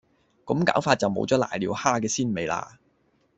[0.45, 2.77] 咁搞法就冇咗攋尿蝦嘅鮮味喇